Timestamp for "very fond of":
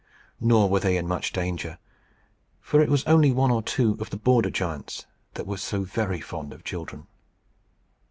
5.83-6.63